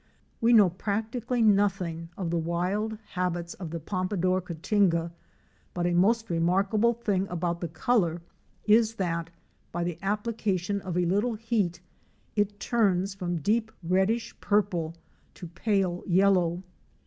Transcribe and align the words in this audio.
We 0.41 0.51
know 0.51 0.71
practically 0.71 1.43
nothing 1.43 2.09
of 2.17 2.31
the 2.31 2.37
wild 2.39 2.97
habits 3.09 3.53
of 3.53 3.69
the 3.69 3.79
Pompadour 3.79 4.41
Cotinga 4.41 5.11
but 5.75 5.85
a 5.85 5.93
most 5.93 6.31
remarkable 6.31 6.95
thing 6.95 7.27
about 7.27 7.61
the 7.61 7.67
color 7.67 8.23
is 8.65 8.95
that, 8.95 9.29
by 9.71 9.83
the 9.83 9.99
application 10.01 10.81
of 10.81 10.97
a 10.97 11.05
little 11.05 11.35
heat, 11.35 11.81
it 12.35 12.59
turns 12.59 13.13
from 13.13 13.41
deep 13.43 13.71
reddish 13.83 14.33
purple 14.39 14.95
to 15.35 15.45
pale 15.49 16.03
yellow. 16.07 16.63